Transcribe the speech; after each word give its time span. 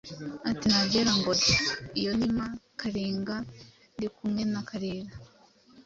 ati 0.49 0.65
«Nta 0.71 0.81
byera 0.87 1.11
ngo 1.19 1.31
de; 1.41 1.51
iyo 1.99 2.11
nima 2.19 2.45
Kalinga 2.79 3.35
ndikumwe 3.95 4.41
na 4.51 4.61
Kalira!» 4.67 5.13